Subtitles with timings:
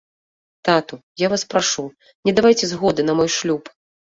[0.69, 1.85] Тату, я вас прашу,
[2.31, 3.63] не давайце згоды на мой шлюб.